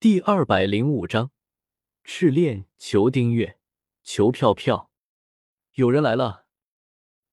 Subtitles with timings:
[0.00, 1.30] 第二百零五章，
[2.04, 3.58] 赤练求订阅，
[4.02, 4.90] 求票票。
[5.74, 6.46] 有人来了。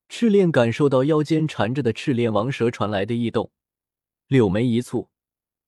[0.09, 3.53] 赤练感受到腰间缠着的赤练王蛇传来的异动，
[4.27, 5.07] 柳眉一蹙，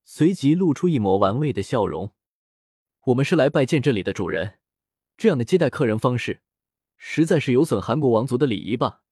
[0.04, 2.12] 随即露出一抹玩味的笑容。
[3.06, 4.60] 我们是来拜见这里的主人，
[5.16, 6.42] 这样的接待客人方式，
[6.98, 9.04] 实在是有损韩国王族的礼仪吧。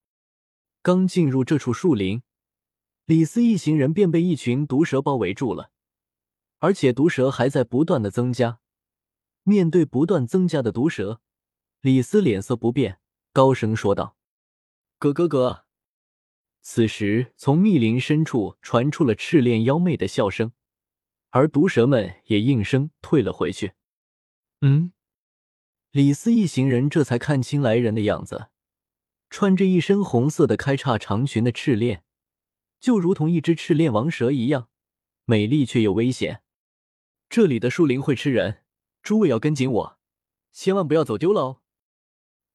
[0.81, 2.21] 刚进入这处树林，
[3.05, 5.71] 李斯一行人便被一群毒蛇包围住了，
[6.59, 8.59] 而且毒蛇还在不断的增加。
[9.43, 11.21] 面对不断增加的毒蛇，
[11.82, 12.99] 李斯脸色不变，
[13.32, 14.18] 高声说道。
[14.99, 15.65] 咯咯咯！
[16.61, 20.51] 此时，从密林深处传出了赤练妖媚的笑声，
[21.29, 23.74] 而毒蛇们也应声退了回去。
[24.61, 24.91] 嗯，
[25.91, 28.49] 李斯一行人这才看清来人的样子，
[29.29, 32.03] 穿着一身红色的开叉长裙的赤练，
[32.81, 34.67] 就如同一只赤练王蛇一样，
[35.23, 36.41] 美丽却又危险。
[37.30, 38.63] 这里的树林会吃人，
[39.03, 39.99] 诸位要跟紧我，
[40.52, 41.61] 千万不要走丢了哦。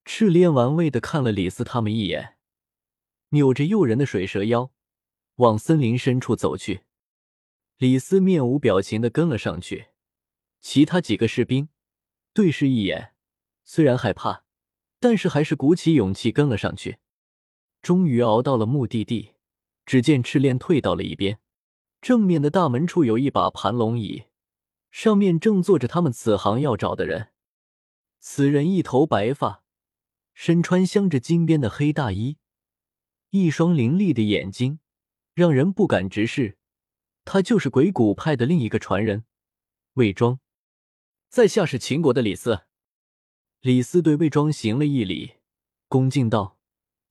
[0.04, 2.36] 赤练玩味的看了李斯他们一眼，
[3.28, 4.72] 扭着诱人的水蛇腰，
[5.36, 6.82] 往森林深处走去。
[7.76, 9.88] 李斯面无表情的跟了上去，
[10.60, 11.68] 其他几个士兵
[12.32, 13.14] 对视一眼，
[13.64, 14.44] 虽然害怕，
[14.98, 16.98] 但是还是鼓起勇气跟了上去。
[17.80, 19.32] 终于熬到了目的地，
[19.84, 21.38] 只见赤练退到了一边，
[22.00, 24.24] 正面的大门处有一把盘龙椅，
[24.92, 27.32] 上面正坐着他们此行要找的人。
[28.20, 29.64] 此人一头白发。
[30.34, 32.38] 身穿镶着金边的黑大衣，
[33.30, 34.78] 一双凌厉的眼睛
[35.34, 36.56] 让人不敢直视。
[37.24, 39.26] 他就是鬼谷派的另一个传人
[39.92, 40.40] 魏庄，
[41.28, 42.62] 在下是秦国的李斯。
[43.60, 45.34] 李斯对魏庄行了一礼，
[45.86, 46.58] 恭敬道：“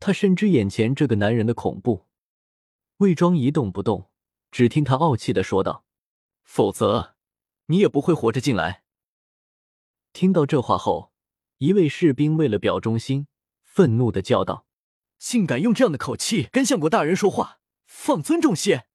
[0.02, 2.07] 他深知眼前这个男人的恐怖。”
[2.97, 4.09] 魏庄一动不动，
[4.49, 5.85] 只听他傲气的说道
[6.43, 7.15] ：“否则，
[7.72, 8.83] 你也不会活着进来。”
[10.14, 11.11] 听到这话后。
[11.58, 13.27] 一位士兵为了表忠心，
[13.61, 14.66] 愤怒的叫道
[15.19, 18.87] ：“竟敢用这样的口气跟相国大人说话，放尊重些！”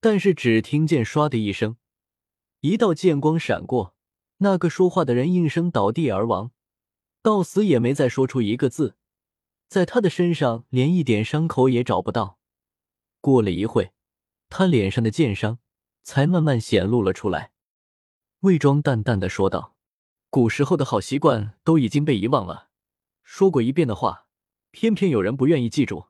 [0.00, 1.76] 但是只听见“唰”的一声，
[2.60, 3.94] 一道剑光闪过，
[4.38, 6.52] 那个说话的人应声倒地而亡，
[7.20, 8.96] 到死也没再说出一个字。
[9.68, 12.38] 在他的身上连一点伤口也找不到。
[13.20, 13.92] 过了一会，
[14.48, 15.58] 他脸上的剑伤
[16.04, 17.50] 才慢慢显露了出来。
[18.40, 19.72] 魏庄淡淡的说道。
[20.30, 22.68] 古时候的好习惯都已经被遗忘了，
[23.22, 24.26] 说过一遍的话，
[24.72, 26.06] 偏偏有人不愿意记住。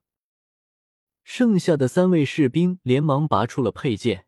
[1.24, 4.26] 剩下的三位士兵连忙拔出了佩剑，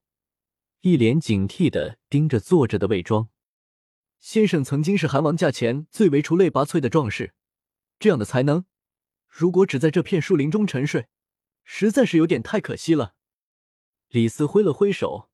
[0.82, 3.30] 一脸警惕的盯着坐着的魏庄
[4.18, 4.62] 先生。
[4.62, 7.32] 曾经是韩王驾前最为出类拔萃的壮士，
[7.98, 8.66] 这样的才能，
[9.26, 11.08] 如果只在这片树林中沉睡，
[11.64, 13.14] 实在是有点太可惜了。
[14.08, 15.30] 李斯挥了挥手，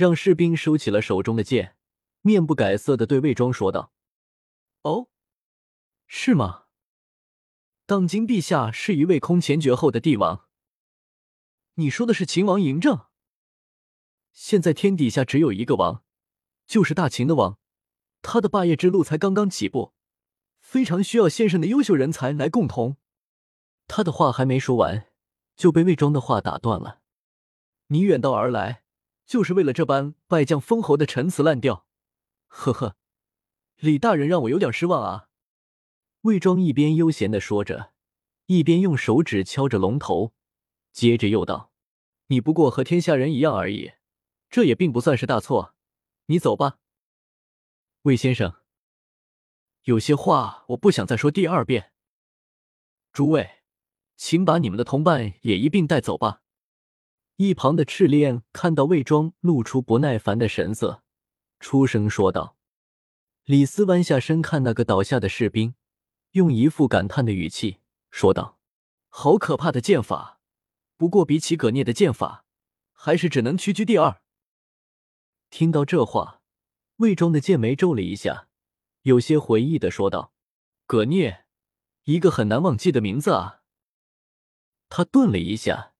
[0.00, 1.76] 让士兵收起了手中的剑，
[2.22, 3.92] 面不改色的对魏庄说道。
[4.80, 5.08] 哦，
[6.06, 6.64] 是吗？
[7.84, 10.48] 当今陛下是一位空前绝后的帝王。
[11.74, 13.08] 你说的是秦王嬴政？
[14.32, 16.02] 现在天底下只有一个王，
[16.64, 17.58] 就是大秦的王，
[18.22, 19.92] 他的霸业之路才刚刚起步，
[20.60, 22.96] 非常需要先生的优秀人才来共同。
[23.86, 25.08] 他的话还没说完，
[25.56, 27.02] 就被魏庄的话打断了。
[27.88, 28.82] 你远道而来，
[29.30, 31.86] 就是为了这般败将封侯的陈词滥调？
[32.48, 32.96] 呵呵。
[33.76, 35.28] 李大人让我有点失望啊！
[36.22, 37.92] 魏庄一边悠闲的说着，
[38.46, 40.32] 一边用手指敲着龙头，
[40.90, 41.70] 接着又道
[42.26, 43.92] ：“你不过和天下人一样而已，
[44.48, 45.76] 这也并不算是大错。
[46.26, 46.78] 你走吧，
[48.02, 48.56] 魏先生。
[49.84, 51.92] 有些话我不想再说第二遍。
[53.12, 53.48] 诸位，
[54.16, 56.42] 请把你们的同伴也一并带走吧。”
[57.40, 61.02] 一旁的赤练看到魏庄露出不耐烦的神色，
[61.58, 62.58] 出声说道。
[63.44, 65.74] 李斯弯下身看那个倒下的士兵，
[66.32, 67.78] 用一副感叹的语气
[68.10, 68.58] 说道
[69.08, 70.38] ：“好可怕的剑法！
[70.98, 72.44] 不过比起葛聂的剑法，
[72.92, 74.20] 还是只能屈居第二。”
[75.48, 76.42] 听到这话，
[76.96, 78.48] 魏庄的剑眉皱了一下，
[79.00, 80.34] 有些回忆的说道
[80.84, 81.46] ：“葛聂，
[82.04, 83.62] 一个很难忘记的名字啊。”
[84.90, 85.94] 他顿了一下，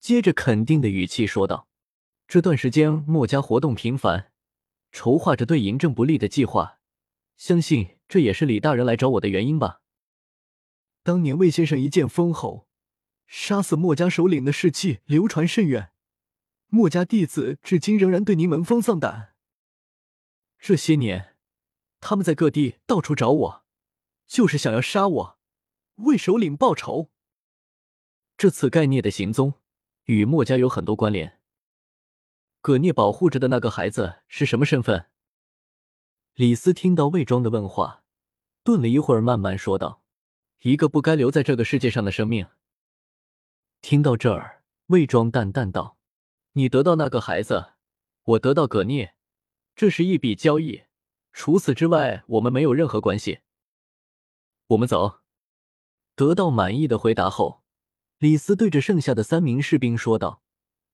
[0.00, 1.68] 接着肯定的语气说道
[2.26, 4.32] ：“这段时间墨家活动频繁，
[4.90, 6.78] 筹划着对嬴政不利的计划。”
[7.36, 9.82] 相信这也是李大人来找我的原因吧。
[11.02, 12.66] 当年魏先生一剑封侯，
[13.26, 15.92] 杀死墨家首领的事迹流传甚远，
[16.68, 19.34] 墨家弟子至今仍然对您闻风丧胆。
[20.58, 21.36] 这些年，
[22.00, 23.64] 他们在各地到处找我，
[24.26, 25.38] 就是想要杀我，
[25.96, 27.10] 为首领报仇。
[28.36, 29.54] 这次盖聂的行踪
[30.10, 31.38] 与墨家有很多关联。
[32.60, 35.06] 葛聂保护着的那个孩子是什么身份？
[36.34, 38.02] 李斯听到魏庄的问话，
[38.64, 40.02] 顿了一会儿，慢慢说道
[40.62, 42.48] ：“一个不该留在这个世界上的生命。”
[43.82, 45.96] 听到这儿，魏庄淡淡道
[46.54, 47.74] ：“你得到那个孩子，
[48.24, 49.14] 我得到葛聂，
[49.76, 50.82] 这是一笔交易。
[51.32, 53.42] 除此之外，我们没有任何关系。
[54.66, 55.20] 我们走。”
[56.16, 57.59] 得到满意的回答后，
[58.20, 60.42] 李斯对着剩下的三名士兵说道。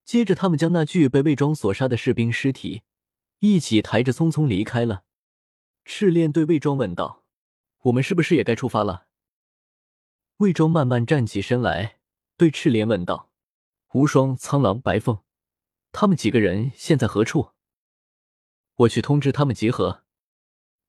[0.04, 2.82] 接着，他们将那具被魏庄所杀的士兵尸体
[3.40, 5.02] 一起抬着，匆匆离开了。
[5.84, 7.24] 赤练对魏庄问道
[7.82, 9.08] ：“我们是不是也该出发了？”
[10.38, 11.98] 魏庄慢慢站起身来，
[12.36, 13.32] 对赤练问道
[13.94, 15.18] ：“无双、苍狼、白凤，
[15.90, 17.50] 他们几个人现在何处？”
[18.76, 20.04] 我去通知他们集合。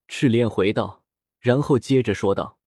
[0.07, 1.03] 赤练回道，
[1.39, 2.59] 然后接着说道：“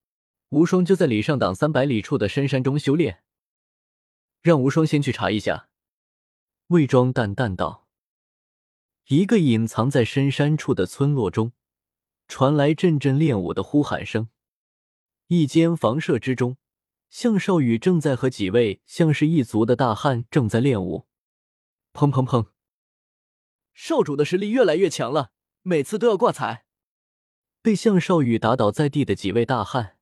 [0.49, 3.23] 无双就在里上党三百里处的深山中修炼，
[4.41, 5.69] 让无双先去查一下。”
[6.67, 7.87] 魏庄淡淡道
[9.07, 11.51] ：“一个隐藏在深山处的村落中，
[12.27, 14.29] 传来阵阵练武的呼喊声。
[15.27, 16.57] 一间房舍之中，
[17.09, 21.07] 向少宇正在和几位像是一族的大汉正在练武。
[21.93, 22.47] 砰砰砰！
[23.73, 26.65] 少主的实力越来越强了，每次都要挂彩。”
[27.61, 29.97] 被向少宇打倒在地的几位大汉，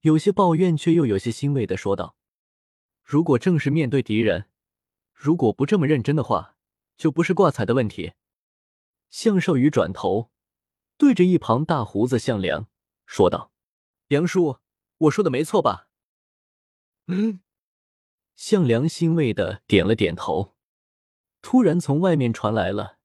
[0.00, 2.15] 有些抱怨，却又有些欣慰的说道
[3.06, 4.46] ：“如果正是面对敌人。”
[5.14, 6.56] 如果不这么认真的话，
[6.98, 8.12] 就不是挂彩的问题。
[9.08, 10.30] 向少宇转头
[10.98, 12.68] 对着一旁大胡子向良
[13.06, 13.50] 说道
[14.08, 14.58] ：“梁叔，
[14.98, 15.88] 我说的没错吧？”
[17.08, 17.40] 嗯。
[18.34, 20.54] 向良欣慰的点了点头。
[21.40, 22.98] 突然，从外面传来了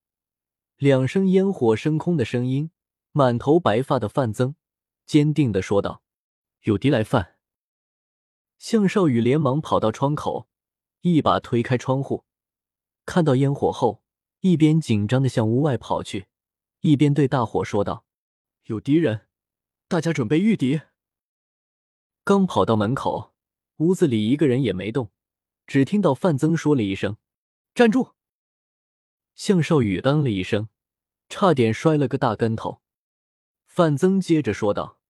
[0.76, 2.70] 两声烟火升空的声音。
[3.14, 4.56] 满头白发的范增
[5.06, 6.02] 坚定的说道
[6.64, 7.31] ：“有敌来犯。”
[8.62, 10.48] 向少宇连忙跑到窗口。
[11.00, 12.24] 一把推开窗户，
[13.04, 14.04] 看到烟火后，
[14.38, 16.28] 一边紧张的向屋外跑去，
[16.78, 18.04] 一边对大伙说道
[18.66, 19.26] ：“有敌人，
[19.88, 20.82] 大家准备御敌。”
[22.22, 23.34] 刚跑到门口，
[23.78, 25.10] 屋子里一个人也没动，
[25.66, 27.16] 只听到范增说了一声
[27.74, 28.12] ：“站住！”
[29.34, 30.68] 向少宇嗯了一声，
[31.28, 32.80] 差点摔了个大跟头。
[33.66, 35.00] 范增接着说道：“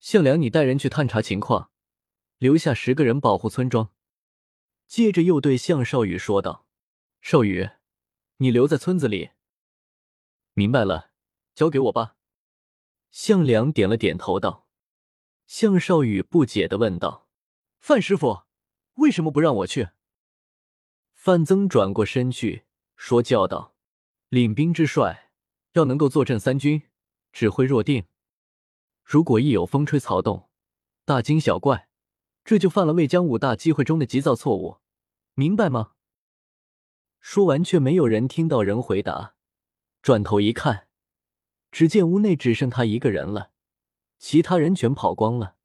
[0.00, 1.71] 向良，你带人去探查情况，
[2.42, 3.90] 留下十个人保护村庄。”
[4.88, 6.66] 接着又对向少宇说道
[7.22, 7.70] ：“少宇，
[8.38, 9.30] 你留在村子里。”
[10.54, 11.12] 明白了，
[11.54, 12.16] 交给我吧。
[13.12, 14.66] 向良点了点头道。
[15.46, 17.28] 向少宇不解的问道
[17.78, 18.42] ：“范师傅，
[18.94, 19.90] 为什么不让我去？”
[21.14, 22.64] 范增转过身去
[22.96, 23.76] 说教道
[24.30, 25.30] ：“领兵之帅
[25.74, 26.82] 要能够坐镇三军，
[27.32, 28.06] 指挥若定。
[29.04, 30.48] 如果一有风吹草动，
[31.04, 31.88] 大惊小怪，
[32.44, 34.78] 这就犯了魏江五大机会中的急躁错误。”
[35.34, 35.92] 明白吗？
[37.20, 39.34] 说完，却没有人听到人回答。
[40.02, 40.88] 转头一看，
[41.70, 43.52] 只见屋内只剩他一个人了，
[44.18, 45.56] 其他人全跑光了。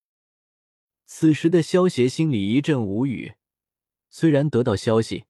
[1.05, 3.33] 此时的萧协心里一阵无语。
[4.09, 5.25] 虽然得到消息，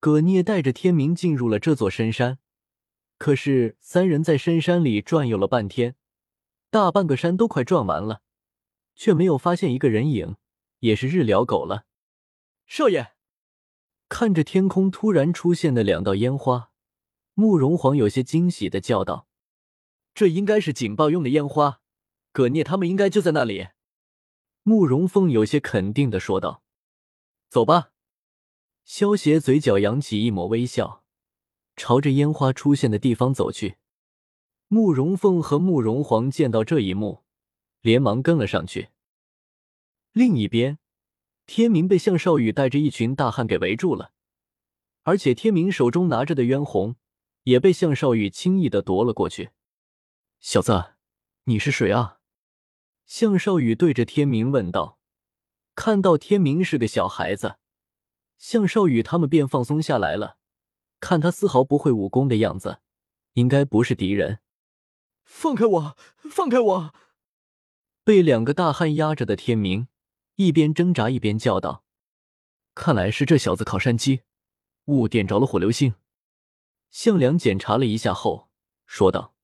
[0.00, 2.38] 葛聂带着天明进入了这座深山，
[3.16, 5.96] 可是三人在深山里转悠了半天，
[6.70, 8.22] 大半个山都快转完了，
[8.94, 10.36] 却没有发现一个人影，
[10.82, 11.86] 也是日了狗了。
[12.66, 13.14] 少爷。
[14.08, 16.70] 看着天空突然出现的两道烟花，
[17.32, 19.26] 慕容皇有些惊喜的叫道
[20.12, 21.80] ：“这应该是警报用的烟花，
[22.30, 23.68] 葛聂他们应该就在那里。”
[24.64, 26.62] 慕容凤有些肯定的说道
[27.48, 27.92] ：“走吧。”
[28.84, 31.04] 萧协嘴角扬起一抹微笑，
[31.74, 33.76] 朝着烟花出现的地方走去。
[34.68, 37.22] 慕容凤和慕容皇见到这一幕，
[37.80, 38.90] 连忙跟了上去。
[40.12, 40.78] 另一边。
[41.54, 44.12] 天明被向少宇带着一群大汉给围住了，
[45.02, 46.96] 而且天明手中拿着的渊红
[47.42, 49.50] 也被向少宇轻易的夺了过去。
[50.40, 50.94] 小子，
[51.44, 52.20] 你是谁啊？
[53.04, 54.98] 向少宇对着天明问道。
[55.74, 57.56] 看到天明是个小孩子，
[58.38, 60.38] 向少宇他们便放松下来了。
[61.00, 62.80] 看他丝毫不会武功的样子，
[63.34, 64.38] 应该不是敌人。
[65.22, 65.96] 放开我！
[66.16, 66.94] 放开我！
[68.02, 69.88] 被两个大汉压着的天明。
[70.44, 71.84] 一边挣扎一边叫道
[72.74, 74.22] ：“看来是这小子靠山鸡，
[74.86, 75.94] 误点着了火流星。”
[76.90, 78.50] 向良检查了一下后
[78.84, 79.36] 说道：“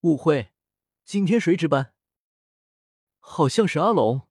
[0.00, 0.52] 误会，
[1.04, 1.92] 今天谁值班？
[3.18, 4.26] 好像是阿龙。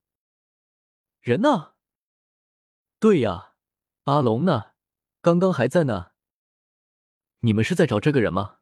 [1.22, 1.74] 人呢？
[3.00, 3.54] 对呀，
[4.06, 4.72] 阿龙呢？
[5.22, 6.12] 刚刚还在呢。
[7.42, 8.58] 你们是在找这个人吗？”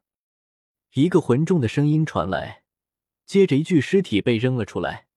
[0.94, 2.64] 一个浑重的声音传来，
[3.24, 5.08] 接着一具尸体被扔了出来。